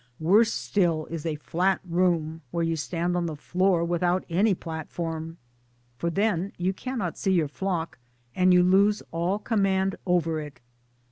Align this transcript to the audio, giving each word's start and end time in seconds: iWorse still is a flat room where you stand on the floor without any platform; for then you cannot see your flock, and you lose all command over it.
iWorse 0.19 0.47
still 0.49 1.05
is 1.11 1.27
a 1.27 1.35
flat 1.35 1.79
room 1.87 2.41
where 2.49 2.63
you 2.63 2.75
stand 2.75 3.15
on 3.15 3.27
the 3.27 3.35
floor 3.35 3.83
without 3.83 4.23
any 4.31 4.55
platform; 4.55 5.37
for 5.99 6.09
then 6.09 6.51
you 6.57 6.73
cannot 6.73 7.19
see 7.19 7.33
your 7.33 7.47
flock, 7.47 7.99
and 8.35 8.51
you 8.51 8.63
lose 8.63 9.03
all 9.11 9.37
command 9.37 9.95
over 10.07 10.39
it. 10.41 10.59